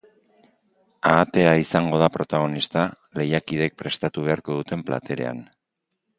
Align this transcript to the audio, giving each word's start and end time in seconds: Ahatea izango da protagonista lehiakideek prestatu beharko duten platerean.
Ahatea 1.09 1.51
izango 1.63 1.99
da 2.05 2.07
protagonista 2.15 2.87
lehiakideek 3.21 3.77
prestatu 3.83 4.27
beharko 4.31 4.59
duten 4.59 4.85
platerean. 4.91 5.47